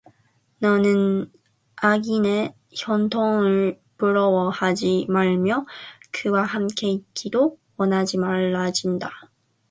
[0.57, 1.31] 너는
[1.75, 5.67] 악인의 형통을 부러워하지 말며
[6.11, 9.29] 그와 함께 있기도 원하지 말지어다